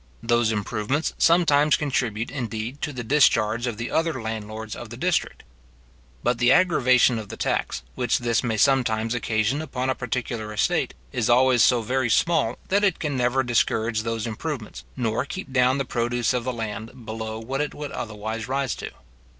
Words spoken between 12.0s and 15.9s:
small, that it never can discourage those improvements, nor keep down the